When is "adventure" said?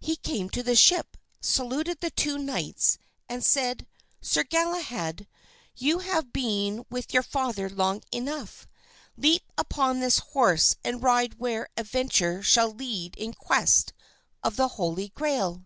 11.76-12.42